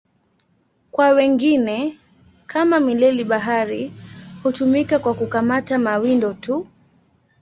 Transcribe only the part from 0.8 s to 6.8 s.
Kwa wengine, kama mileli-bahari, hutumika kwa kukamata mawindo tu.